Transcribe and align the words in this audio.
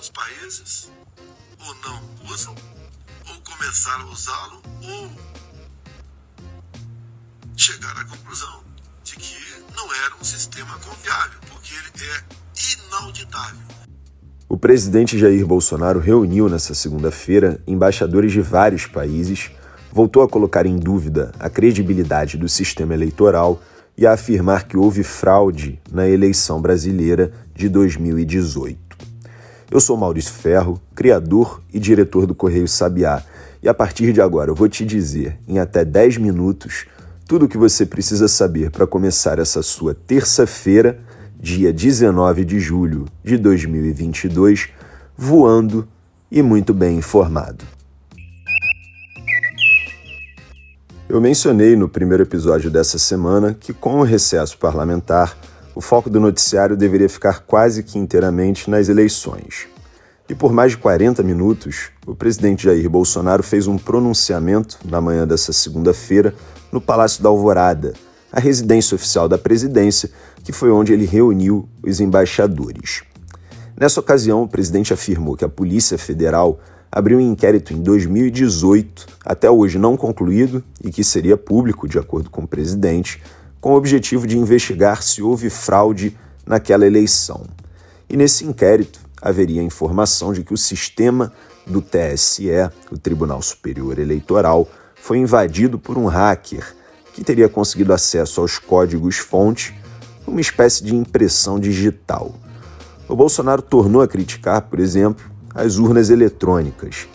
outros 0.00 0.10
países, 0.10 0.90
ou 1.60 1.74
não 1.84 2.32
usam, 2.32 2.54
ou 3.28 3.34
começaram 3.42 4.08
a 4.08 4.10
usá-lo, 4.10 4.62
ou 4.82 5.10
chegaram 7.54 8.00
à 8.00 8.04
conclusão 8.06 8.62
de 9.04 9.16
que 9.16 9.36
não 9.76 9.92
era 9.92 10.14
um 10.18 10.24
sistema 10.24 10.72
confiável, 10.78 11.38
porque 11.50 11.74
ele 11.74 12.10
é 12.10 12.24
inauditável. 12.88 13.58
O 14.48 14.56
presidente 14.56 15.18
Jair 15.18 15.46
Bolsonaro 15.46 16.00
reuniu 16.00 16.48
nesta 16.48 16.72
segunda-feira 16.72 17.62
embaixadores 17.66 18.32
de 18.32 18.40
vários 18.40 18.86
países, 18.86 19.50
voltou 19.92 20.22
a 20.22 20.28
colocar 20.28 20.64
em 20.64 20.78
dúvida 20.78 21.30
a 21.38 21.50
credibilidade 21.50 22.38
do 22.38 22.48
sistema 22.48 22.94
eleitoral 22.94 23.62
e 23.98 24.06
a 24.06 24.14
afirmar 24.14 24.66
que 24.66 24.78
houve 24.78 25.02
fraude 25.02 25.78
na 25.92 26.08
eleição 26.08 26.58
brasileira 26.58 27.30
de 27.54 27.68
2018. 27.68 28.89
Eu 29.70 29.78
sou 29.78 29.96
Maurício 29.96 30.32
Ferro, 30.32 30.80
criador 30.96 31.62
e 31.72 31.78
diretor 31.78 32.26
do 32.26 32.34
Correio 32.34 32.66
Sabiá, 32.66 33.22
e 33.62 33.68
a 33.68 33.74
partir 33.74 34.12
de 34.12 34.20
agora 34.20 34.50
eu 34.50 34.54
vou 34.54 34.68
te 34.68 34.84
dizer, 34.84 35.38
em 35.46 35.60
até 35.60 35.84
10 35.84 36.16
minutos, 36.16 36.86
tudo 37.24 37.44
o 37.44 37.48
que 37.48 37.56
você 37.56 37.86
precisa 37.86 38.26
saber 38.26 38.72
para 38.72 38.84
começar 38.84 39.38
essa 39.38 39.62
sua 39.62 39.94
terça-feira, 39.94 40.98
dia 41.38 41.72
19 41.72 42.44
de 42.44 42.58
julho 42.58 43.04
de 43.22 43.36
2022, 43.36 44.70
voando 45.16 45.86
e 46.32 46.42
muito 46.42 46.74
bem 46.74 46.98
informado. 46.98 47.64
Eu 51.08 51.20
mencionei 51.20 51.76
no 51.76 51.88
primeiro 51.88 52.24
episódio 52.24 52.72
dessa 52.72 52.98
semana 52.98 53.54
que, 53.54 53.72
com 53.72 54.00
o 54.00 54.02
recesso 54.02 54.58
parlamentar, 54.58 55.36
o 55.74 55.80
foco 55.80 56.10
do 56.10 56.20
noticiário 56.20 56.76
deveria 56.76 57.08
ficar 57.08 57.40
quase 57.40 57.82
que 57.82 57.98
inteiramente 57.98 58.68
nas 58.68 58.88
eleições. 58.88 59.68
E 60.28 60.34
por 60.34 60.52
mais 60.52 60.72
de 60.72 60.78
40 60.78 61.22
minutos, 61.22 61.90
o 62.06 62.14
presidente 62.14 62.64
Jair 62.64 62.88
Bolsonaro 62.88 63.42
fez 63.42 63.66
um 63.66 63.76
pronunciamento 63.76 64.78
na 64.84 65.00
manhã 65.00 65.26
dessa 65.26 65.52
segunda-feira 65.52 66.34
no 66.70 66.80
Palácio 66.80 67.22
da 67.22 67.28
Alvorada, 67.28 67.94
a 68.32 68.38
residência 68.38 68.94
oficial 68.94 69.28
da 69.28 69.36
presidência, 69.36 70.10
que 70.44 70.52
foi 70.52 70.70
onde 70.70 70.92
ele 70.92 71.04
reuniu 71.04 71.68
os 71.82 72.00
embaixadores. 72.00 73.02
Nessa 73.76 73.98
ocasião, 73.98 74.42
o 74.42 74.48
presidente 74.48 74.92
afirmou 74.92 75.36
que 75.36 75.44
a 75.44 75.48
Polícia 75.48 75.98
Federal 75.98 76.60
abriu 76.92 77.18
um 77.18 77.20
inquérito 77.20 77.72
em 77.72 77.80
2018, 77.80 79.06
até 79.24 79.50
hoje 79.50 79.78
não 79.78 79.96
concluído 79.96 80.62
e 80.82 80.90
que 80.90 81.02
seria 81.02 81.36
público, 81.36 81.88
de 81.88 81.98
acordo 81.98 82.30
com 82.30 82.42
o 82.42 82.48
presidente, 82.48 83.22
com 83.60 83.72
o 83.72 83.76
objetivo 83.76 84.26
de 84.26 84.38
investigar 84.38 85.02
se 85.02 85.22
houve 85.22 85.50
fraude 85.50 86.16
naquela 86.46 86.86
eleição. 86.86 87.44
E 88.08 88.16
nesse 88.16 88.44
inquérito 88.44 89.00
haveria 89.20 89.62
informação 89.62 90.32
de 90.32 90.42
que 90.42 90.54
o 90.54 90.58
sistema 90.58 91.32
do 91.66 91.82
TSE, 91.82 92.50
o 92.90 92.98
Tribunal 92.98 93.42
Superior 93.42 93.98
Eleitoral, 93.98 94.66
foi 94.94 95.18
invadido 95.18 95.78
por 95.78 95.96
um 95.98 96.06
hacker 96.06 96.74
que 97.12 97.22
teria 97.22 97.48
conseguido 97.48 97.92
acesso 97.92 98.40
aos 98.40 98.58
códigos-fonte, 98.58 99.74
uma 100.26 100.40
espécie 100.40 100.82
de 100.82 100.94
impressão 100.94 101.58
digital. 101.58 102.34
O 103.08 103.16
Bolsonaro 103.16 103.60
tornou 103.60 104.02
a 104.02 104.08
criticar, 104.08 104.62
por 104.62 104.78
exemplo, 104.78 105.24
as 105.54 105.76
urnas 105.76 106.10
eletrônicas. 106.10 107.08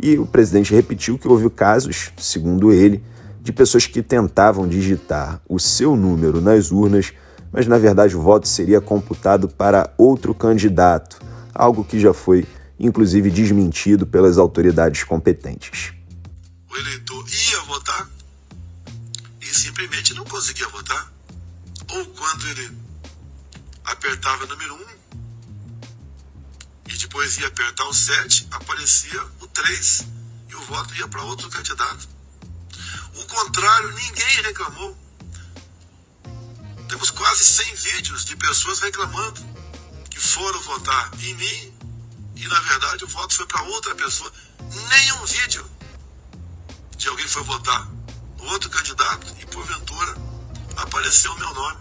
E 0.00 0.18
o 0.18 0.26
presidente 0.26 0.74
repetiu 0.74 1.18
que 1.18 1.28
houve 1.28 1.48
casos, 1.50 2.10
segundo 2.16 2.72
ele, 2.72 3.02
de 3.42 3.52
pessoas 3.52 3.86
que 3.86 4.00
tentavam 4.02 4.68
digitar 4.68 5.42
o 5.48 5.58
seu 5.58 5.96
número 5.96 6.40
nas 6.40 6.70
urnas, 6.70 7.12
mas 7.50 7.66
na 7.66 7.76
verdade 7.76 8.16
o 8.16 8.22
voto 8.22 8.46
seria 8.46 8.80
computado 8.80 9.48
para 9.48 9.92
outro 9.98 10.32
candidato, 10.32 11.18
algo 11.52 11.84
que 11.84 11.98
já 11.98 12.14
foi 12.14 12.46
inclusive 12.78 13.30
desmentido 13.30 14.06
pelas 14.06 14.38
autoridades 14.38 15.02
competentes. 15.02 15.92
O 16.70 16.76
eleitor 16.76 17.24
ia 17.28 17.60
votar 17.62 18.08
e 19.40 19.46
simplesmente 19.46 20.14
não 20.14 20.24
conseguia 20.24 20.68
votar. 20.68 21.12
Ou 21.90 22.06
quando 22.06 22.48
ele 22.48 22.70
apertava 23.84 24.44
o 24.44 24.46
número 24.46 24.74
1, 24.74 24.76
um, 24.76 24.84
e 26.88 26.96
depois 26.96 27.38
ia 27.38 27.48
apertar 27.48 27.84
o 27.86 27.92
7, 27.92 28.48
aparecia 28.52 29.20
o 29.40 29.46
3 29.48 30.06
e 30.48 30.54
o 30.54 30.60
voto 30.62 30.94
ia 30.94 31.08
para 31.08 31.22
outro 31.22 31.50
candidato. 31.50 32.11
O 33.14 33.24
contrário, 33.26 33.92
ninguém 33.92 34.42
reclamou. 34.42 34.96
Temos 36.88 37.10
quase 37.10 37.44
100 37.44 37.74
vídeos 37.74 38.24
de 38.24 38.36
pessoas 38.36 38.80
reclamando 38.80 39.40
que 40.10 40.18
foram 40.18 40.60
votar 40.60 41.10
em 41.22 41.34
mim 41.34 41.72
e 42.36 42.46
na 42.48 42.60
verdade 42.60 43.04
o 43.04 43.08
voto 43.08 43.34
foi 43.34 43.46
para 43.46 43.62
outra 43.62 43.94
pessoa. 43.94 44.30
Nenhum 44.60 45.24
vídeo 45.24 45.64
de 46.96 47.08
alguém 47.08 47.26
foi 47.26 47.42
votar 47.44 47.88
no 48.38 48.44
outro 48.44 48.68
candidato 48.68 49.26
e 49.40 49.46
porventura 49.46 50.14
apareceu 50.76 51.32
o 51.32 51.38
meu 51.38 51.54
nome. 51.54 51.78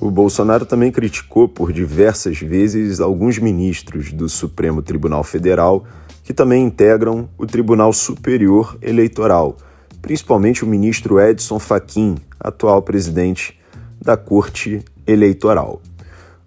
O 0.00 0.10
Bolsonaro 0.10 0.66
também 0.66 0.90
criticou 0.90 1.48
por 1.48 1.72
diversas 1.72 2.38
vezes 2.38 3.00
alguns 3.00 3.38
ministros 3.38 4.12
do 4.12 4.28
Supremo 4.28 4.82
Tribunal 4.82 5.22
Federal 5.22 5.86
que 6.22 6.32
também 6.32 6.64
integram 6.64 7.28
o 7.36 7.46
Tribunal 7.46 7.92
Superior 7.92 8.78
Eleitoral, 8.80 9.56
principalmente 10.00 10.64
o 10.64 10.66
ministro 10.66 11.20
Edson 11.20 11.58
Fachin, 11.58 12.16
atual 12.38 12.82
presidente 12.82 13.58
da 14.00 14.16
Corte 14.16 14.84
Eleitoral. 15.06 15.80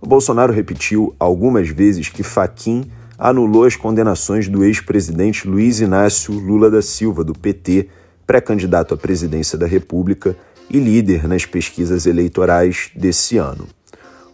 O 0.02 0.08
Bolsonaro 0.08 0.54
repetiu 0.54 1.16
algumas 1.20 1.70
vezes 1.70 2.10
que 2.10 2.24
Fachin 2.24 2.86
anulou 3.18 3.64
as 3.64 3.76
condenações 3.76 4.48
do 4.48 4.64
ex-presidente 4.64 5.48
Luiz 5.48 5.80
Inácio 5.80 6.34
Lula 6.34 6.70
da 6.70 6.82
Silva, 6.82 7.24
do 7.24 7.34
PT, 7.34 7.90
pré-candidato 8.28 8.94
à 8.94 8.98
presidência 8.98 9.58
da 9.58 9.66
República 9.66 10.36
e 10.70 10.80
líder 10.80 11.28
nas 11.28 11.46
pesquisas 11.46 12.06
eleitorais 12.06 12.92
desse 12.96 13.38
ano. 13.38 13.68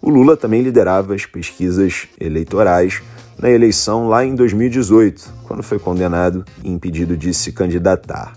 O 0.02 0.10
Lula 0.10 0.36
também 0.36 0.64
liderava 0.64 1.14
as 1.14 1.28
pesquisas 1.28 2.08
eleitorais 2.20 3.04
na 3.38 3.52
eleição 3.52 4.08
lá 4.08 4.26
em 4.26 4.34
2018, 4.34 5.32
quando 5.44 5.62
foi 5.62 5.78
condenado 5.78 6.44
e 6.64 6.72
impedido 6.72 7.16
de 7.16 7.32
se 7.34 7.52
candidatar. 7.52 8.34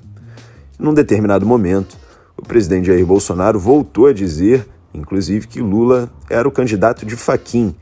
Num 0.78 0.92
determinado 0.92 1.46
momento, 1.46 1.96
o 2.36 2.42
presidente 2.42 2.88
Jair 2.88 3.06
Bolsonaro 3.06 3.58
voltou 3.58 4.08
a 4.08 4.12
dizer, 4.12 4.66
inclusive, 4.92 5.46
que 5.46 5.62
Lula 5.62 6.10
era 6.28 6.46
o 6.46 6.52
candidato 6.52 7.06
de 7.06 7.16
Faquim 7.16 7.74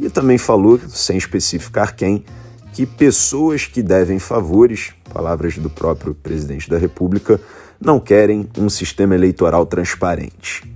e 0.00 0.08
também 0.08 0.38
falou, 0.38 0.80
sem 0.88 1.18
especificar 1.18 1.94
quem, 1.94 2.24
que 2.72 2.86
pessoas 2.86 3.66
que 3.66 3.82
devem 3.82 4.18
favores, 4.18 4.94
palavras 5.12 5.58
do 5.58 5.68
próprio 5.68 6.14
presidente 6.14 6.70
da 6.70 6.78
República, 6.78 7.38
não 7.78 8.00
querem 8.00 8.48
um 8.56 8.70
sistema 8.70 9.14
eleitoral 9.14 9.66
transparente. 9.66 10.71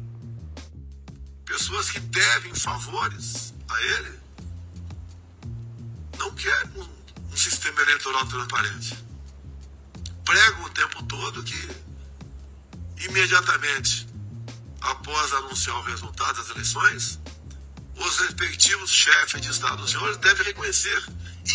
Pessoas 1.56 1.90
que 1.90 2.00
devem 2.00 2.54
favores 2.54 3.54
a 3.66 3.80
ele 3.80 4.20
não 6.18 6.30
querem 6.34 6.70
um, 6.76 6.88
um 7.32 7.36
sistema 7.36 7.80
eleitoral 7.80 8.26
transparente. 8.26 9.04
Pregam 10.22 10.64
o 10.64 10.68
tempo 10.68 11.02
todo 11.04 11.42
que 11.42 11.70
imediatamente 13.06 14.06
após 14.82 15.32
anunciar 15.32 15.76
o 15.78 15.82
resultado 15.84 16.36
das 16.36 16.50
eleições, 16.50 17.18
os 17.96 18.18
respectivos 18.18 18.90
chefes 18.90 19.41
de 19.41 19.50
Estado 19.50 19.78
dos 19.78 19.92
senhores 19.92 20.18
devem 20.18 20.44
reconhecer 20.44 21.06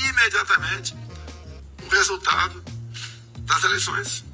imediatamente 0.10 0.96
o 1.86 1.90
resultado 1.90 2.60
das 3.42 3.64
eleições. 3.64 4.31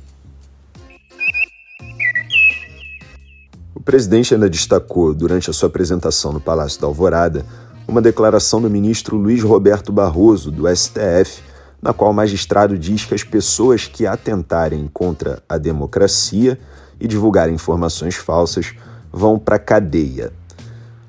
Presidente 3.87 4.33
ainda 4.33 4.49
destacou, 4.49 5.13
durante 5.13 5.49
a 5.49 5.53
sua 5.53 5.69
apresentação 5.69 6.33
no 6.33 6.41
Palácio 6.41 6.81
da 6.81 6.87
Alvorada, 6.87 7.45
uma 7.87 8.01
declaração 8.01 8.61
do 8.61 8.69
ministro 8.69 9.15
Luiz 9.15 9.41
Roberto 9.41 9.93
Barroso, 9.93 10.51
do 10.51 10.67
STF, 10.67 11.41
na 11.81 11.93
qual 11.93 12.11
o 12.11 12.13
magistrado 12.13 12.77
diz 12.77 13.05
que 13.05 13.15
as 13.15 13.23
pessoas 13.23 13.85
que 13.85 14.05
atentarem 14.05 14.89
contra 14.91 15.41
a 15.47 15.57
democracia 15.57 16.59
e 16.99 17.07
divulgarem 17.07 17.55
informações 17.55 18.15
falsas 18.15 18.73
vão 19.09 19.39
para 19.39 19.55
a 19.55 19.59
cadeia. 19.59 20.33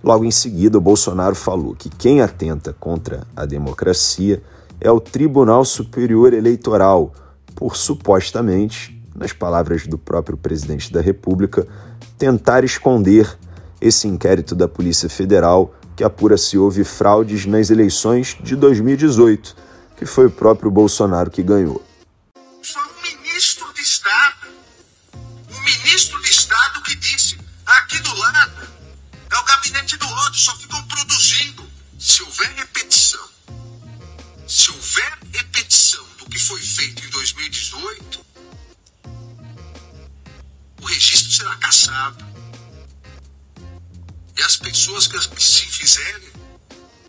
Logo 0.00 0.25
em 0.25 0.30
seguida, 0.30 0.78
o 0.78 0.80
Bolsonaro 0.80 1.34
falou 1.34 1.75
que 1.75 1.88
quem 1.88 2.20
atenta 2.20 2.72
contra 2.78 3.26
a 3.34 3.44
democracia 3.44 4.40
é 4.80 4.88
o 4.88 5.00
Tribunal 5.00 5.64
Superior 5.64 6.32
Eleitoral, 6.32 7.12
por 7.56 7.76
supostamente, 7.76 9.02
nas 9.16 9.32
palavras 9.32 9.84
do 9.84 9.98
próprio 9.98 10.36
presidente 10.36 10.92
da 10.92 11.00
República, 11.00 11.66
tentar 12.19 12.65
esconder 12.65 13.39
esse 13.81 14.09
inquérito 14.09 14.55
da 14.55 14.69
Polícia 14.69 15.09
Federal 15.09 15.75
que 15.97 16.05
apura 16.05 16.37
se 16.37 16.56
houve 16.56 16.85
fraudes 16.85 17.47
nas 17.47 17.71
eleições 17.71 18.37
de 18.41 18.55
2018, 18.56 19.56
que 19.97 20.06
foi 20.06 20.27
o 20.27 20.31
próprio 20.31 20.71
Bolsonaro 20.71 21.31
que 21.31 21.43
ganhou. 21.43 21.85
Foi 22.62 22.83
o 22.83 23.03
ministro 23.03 23.73
de 23.75 23.81
Estado, 23.83 24.49
o 25.15 25.61
ministro 25.61 26.23
de 26.23 26.31
Estado 26.31 26.83
que 26.83 26.95
disse 26.97 27.39
aqui 27.67 27.99
do 28.00 28.15
lado 28.17 28.69
é 29.31 29.37
o 29.39 29.45
gabinete 29.45 29.97
do 29.97 30.09
outro, 30.09 30.39
só 30.39 30.56
ficam 30.56 30.83
produzindo 30.85 31.69
houver 32.39 32.55
repetição, 32.55 33.29
se 34.47 34.71
houver 34.71 35.19
repetição 35.33 36.05
do 36.19 36.27
que 36.27 36.39
foi 36.39 36.61
feito 36.61 37.05
em 37.05 37.11
2018, 37.11 38.21
o 38.21 38.21
registro 38.21 38.48
será 41.38 41.55
cassado. 41.56 42.25
E 44.37 44.43
as 44.43 44.56
pessoas 44.56 45.06
que 45.06 45.19
se 45.40 45.67
fizerem 45.67 46.32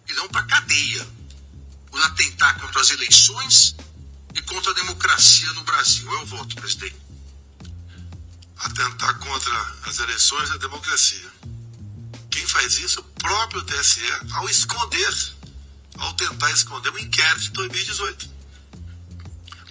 irão 0.07 0.27
para 0.29 0.41
a 0.41 0.45
cadeia 0.45 1.07
por 1.89 2.01
atentar 2.03 2.59
contra 2.59 2.79
as 2.79 2.91
eleições 2.91 3.75
e 4.35 4.41
contra 4.43 4.71
a 4.71 4.75
democracia 4.75 5.51
no 5.53 5.63
Brasil. 5.63 6.11
Eu 6.11 6.25
voto, 6.27 6.55
presidente. 6.55 6.95
Atentar 8.57 9.17
contra 9.17 9.75
as 9.85 9.97
eleições 9.97 10.49
e 10.49 10.53
a 10.53 10.57
democracia. 10.57 11.31
Quem 12.29 12.45
faz 12.45 12.77
isso? 12.77 12.99
O 12.99 13.03
próprio 13.03 13.63
TSE, 13.63 14.01
ao 14.33 14.47
esconder, 14.47 15.33
ao 15.97 16.13
tentar 16.13 16.51
esconder 16.51 16.93
o 16.93 16.99
inquérito 16.99 17.41
de 17.41 17.49
2018. 17.51 18.29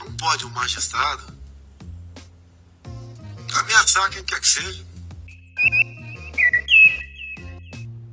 Não 0.01 0.13
pode 0.17 0.45
um 0.45 0.51
magistrado 0.51 1.38
ameaçar 3.79 4.11
quem 4.11 4.23
quer 4.25 4.41
que 4.41 4.49
seja. 4.49 4.83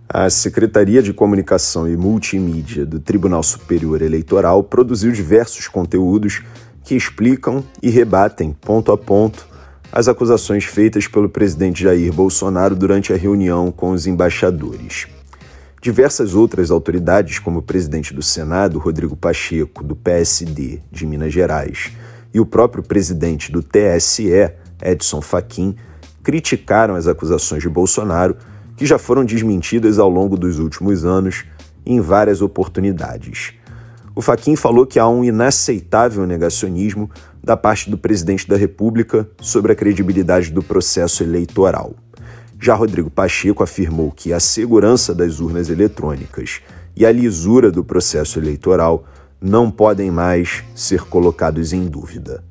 A 0.08 0.30
Secretaria 0.30 1.02
de 1.02 1.12
Comunicação 1.12 1.90
e 1.90 1.98
Multimídia 1.98 2.86
do 2.86 3.00
Tribunal 3.00 3.44
Superior 3.44 4.02
Eleitoral 4.02 4.64
produziu 4.64 5.12
diversos 5.12 5.68
conteúdos 5.68 6.42
que 6.84 6.96
explicam 6.96 7.64
e 7.82 7.90
rebatem, 7.90 8.54
ponto 8.54 8.92
a 8.92 8.98
ponto, 8.98 9.48
as 9.92 10.08
acusações 10.08 10.66
feitas 10.66 11.08
pelo 11.08 11.28
presidente 11.28 11.84
Jair 11.84 12.14
Bolsonaro 12.14 12.76
durante 12.76 13.12
a 13.12 13.18
reunião 13.18 13.72
com 13.72 13.92
os 13.92 14.06
embaixadores. 14.06 15.08
Diversas 15.82 16.34
outras 16.34 16.72
autoridades, 16.72 17.40
como 17.40 17.60
o 17.60 17.64
presidente 17.64 18.14
do 18.14 18.22
Senado, 18.22 18.80
Rodrigo 18.80 19.16
Pacheco, 19.16 19.84
do 19.84 19.96
PSD 19.96 20.80
de 20.92 21.06
Minas 21.06 21.34
Gerais, 21.34 21.92
e 22.34 22.40
o 22.40 22.46
próprio 22.46 22.84
presidente 22.84 23.52
do 23.52 23.62
TSE, 23.62 24.52
Edson 24.82 25.22
Fachin, 25.22 25.76
criticaram 26.24 26.96
as 26.96 27.08
acusações 27.08 27.62
de 27.62 27.70
Bolsonaro 27.70 28.36
que 28.76 28.86
já 28.86 28.98
foram 28.98 29.24
desmentidas 29.24 30.00
ao 30.00 30.10
longo 30.10 30.38
dos 30.38 30.60
últimos 30.60 31.06
anos 31.06 31.46
em 31.86 32.02
várias 32.02 32.42
oportunidades. 32.42 33.54
O 34.16 34.22
Faquin 34.22 34.56
falou 34.56 34.86
que 34.86 34.98
há 34.98 35.08
um 35.08 35.24
inaceitável 35.24 36.26
negacionismo 36.26 37.10
da 37.44 37.58
parte 37.58 37.90
do 37.90 37.98
presidente 37.98 38.48
da 38.48 38.56
República 38.56 39.30
sobre 39.42 39.74
a 39.74 39.76
credibilidade 39.76 40.52
do 40.52 40.64
processo 40.64 41.22
eleitoral. 41.22 41.94
Já 42.60 42.74
Rodrigo 42.74 43.10
Pacheco 43.10 43.62
afirmou 43.62 44.12
que 44.12 44.32
a 44.32 44.40
segurança 44.40 45.14
das 45.14 45.40
urnas 45.42 45.70
eletrônicas 45.70 46.62
e 46.96 47.06
a 47.06 47.12
lisura 47.12 47.70
do 47.70 47.84
processo 47.84 48.40
eleitoral 48.40 49.06
não 49.40 49.70
podem 49.70 50.10
mais 50.10 50.64
ser 50.74 51.02
colocados 51.02 51.74
em 51.74 51.86
dúvida. 51.86 52.42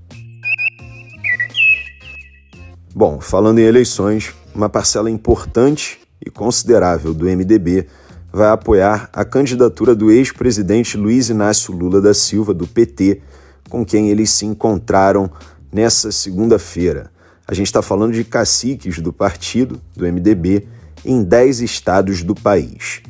Bom, 2.96 3.20
falando 3.20 3.58
em 3.58 3.64
eleições, 3.64 4.32
uma 4.55 4.69
parcela 4.69 5.11
importante 5.11 5.99
e 6.25 6.31
considerável 6.31 7.12
do 7.12 7.25
MDB 7.25 7.88
vai 8.32 8.50
apoiar 8.50 9.11
a 9.12 9.25
candidatura 9.25 9.96
do 9.96 10.12
ex-presidente 10.12 10.96
Luiz 10.96 11.29
Inácio 11.29 11.75
Lula 11.75 12.00
da 12.00 12.14
Silva, 12.14 12.55
do 12.55 12.69
PT, 12.69 13.20
com 13.69 13.85
quem 13.85 14.11
eles 14.11 14.31
se 14.31 14.46
encontraram 14.46 15.29
nessa 15.73 16.12
segunda-feira. 16.12 17.11
A 17.49 17.52
gente 17.52 17.67
está 17.67 17.82
falando 17.82 18.12
de 18.12 18.23
caciques 18.23 19.00
do 19.00 19.12
partido, 19.12 19.81
do 19.96 20.06
MDB, 20.06 20.69
em 21.05 21.25
10 21.25 21.62
estados 21.62 22.23
do 22.23 22.32
país. 22.32 23.02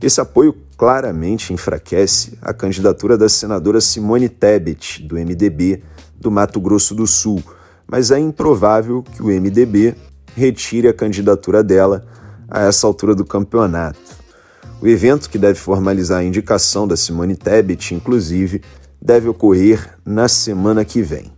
Esse 0.00 0.18
apoio 0.22 0.56
claramente 0.78 1.52
enfraquece 1.52 2.38
a 2.40 2.54
candidatura 2.54 3.18
da 3.18 3.28
senadora 3.28 3.82
Simone 3.82 4.30
Tebet, 4.30 5.02
do 5.02 5.16
MDB, 5.16 5.82
do 6.18 6.30
Mato 6.30 6.58
Grosso 6.58 6.94
do 6.94 7.06
Sul, 7.06 7.42
mas 7.90 8.12
é 8.12 8.18
improvável 8.18 9.02
que 9.02 9.20
o 9.20 9.26
MDB 9.26 9.94
retire 10.36 10.86
a 10.86 10.94
candidatura 10.94 11.62
dela 11.62 12.06
a 12.48 12.62
essa 12.62 12.86
altura 12.86 13.14
do 13.16 13.24
campeonato. 13.24 13.98
O 14.80 14.86
evento, 14.86 15.28
que 15.28 15.36
deve 15.36 15.58
formalizar 15.58 16.20
a 16.20 16.24
indicação 16.24 16.86
da 16.86 16.96
Simone 16.96 17.36
Tebet, 17.36 17.94
inclusive, 17.94 18.62
deve 19.02 19.28
ocorrer 19.28 19.98
na 20.06 20.28
semana 20.28 20.84
que 20.84 21.02
vem. 21.02 21.32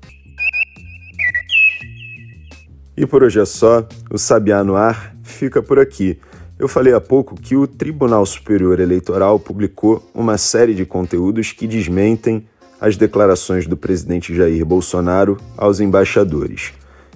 E 2.94 3.06
por 3.06 3.22
hoje 3.22 3.40
é 3.40 3.44
só, 3.46 3.88
o 4.10 4.18
Sabiá 4.18 4.62
no 4.62 4.76
Ar 4.76 5.16
fica 5.22 5.62
por 5.62 5.78
aqui. 5.78 6.20
Eu 6.58 6.68
falei 6.68 6.92
há 6.92 7.00
pouco 7.00 7.34
que 7.34 7.56
o 7.56 7.66
Tribunal 7.66 8.24
Superior 8.26 8.78
Eleitoral 8.78 9.40
publicou 9.40 10.06
uma 10.14 10.36
série 10.36 10.74
de 10.74 10.84
conteúdos 10.84 11.50
que 11.50 11.66
desmentem 11.66 12.46
as 12.82 12.96
declarações 12.96 13.64
do 13.64 13.76
presidente 13.76 14.34
Jair 14.34 14.66
Bolsonaro 14.66 15.36
aos 15.56 15.78
embaixadores. 15.78 16.72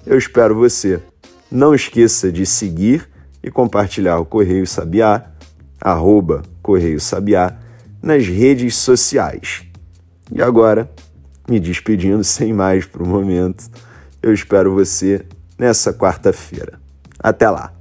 Eu 0.06 0.16
espero 0.16 0.54
você. 0.54 1.00
Não 1.50 1.74
esqueça 1.74 2.30
de 2.30 2.46
seguir 2.46 3.08
e 3.42 3.50
compartilhar 3.50 4.18
o 4.18 4.24
Correio 4.24 4.66
Sabiá, 4.66 5.24
arroba 5.80 6.42
Correio 6.62 7.00
Sabiá, 7.00 7.56
nas 8.00 8.26
redes 8.26 8.76
sociais. 8.76 9.64
E 10.32 10.40
agora, 10.40 10.88
me 11.48 11.58
despedindo 11.58 12.22
sem 12.24 12.52
mais 12.52 12.84
para 12.84 13.02
o 13.02 13.08
momento, 13.08 13.64
eu 14.22 14.32
espero 14.32 14.74
você 14.74 15.24
nessa 15.58 15.92
quarta-feira. 15.92 16.78
Até 17.18 17.50
lá! 17.50 17.77